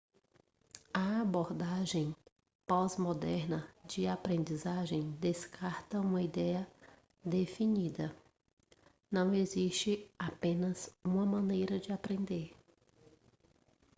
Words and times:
a 0.93 1.19
abordagem 1.21 2.15
pós-moderna 2.65 3.67
de 3.85 4.07
aprendizagem 4.07 5.11
descarta 5.19 6.01
uma 6.01 6.23
ideia 6.23 6.67
definida 7.23 8.11
não 9.11 9.31
existe 9.31 10.09
apenas 10.17 10.89
uma 11.05 11.23
maneira 11.23 11.77
de 11.79 11.91
aprender 11.93 12.51